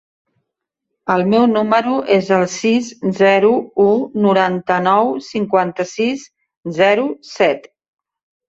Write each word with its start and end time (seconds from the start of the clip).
El 1.15 1.25
meu 1.33 1.43
número 1.51 1.93
es 2.15 2.31
el 2.37 2.45
sis, 2.53 2.89
zero, 3.19 3.51
u, 3.83 3.87
noranta-nou, 4.25 5.13
cinquanta-sis, 5.29 6.25
zero, 6.81 7.07
set. 7.37 7.71